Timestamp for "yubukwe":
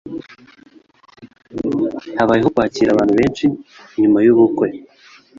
4.25-4.67